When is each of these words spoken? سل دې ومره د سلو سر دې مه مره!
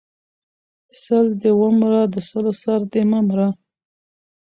سل 1.03 1.27
دې 1.41 1.51
ومره 1.61 1.99
د 2.13 2.15
سلو 2.29 2.53
سر 2.61 2.79
دې 2.91 3.01
مه 3.09 3.19
مره! 3.27 3.49